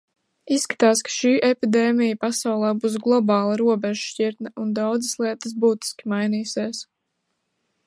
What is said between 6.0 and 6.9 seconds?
mainīsies.